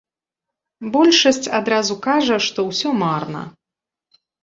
[0.95, 3.49] Большасць адразу кажа, што ўсё марна.